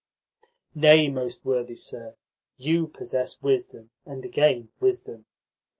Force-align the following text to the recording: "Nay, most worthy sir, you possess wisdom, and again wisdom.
"Nay, 0.73 1.11
most 1.11 1.45
worthy 1.45 1.75
sir, 1.75 2.15
you 2.57 2.87
possess 2.87 3.39
wisdom, 3.43 3.91
and 4.03 4.25
again 4.25 4.69
wisdom. 4.79 5.25